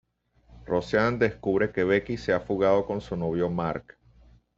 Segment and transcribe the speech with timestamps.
[0.69, 3.99] Roseanne descubre que Becky se ha fugado con su novio Mark.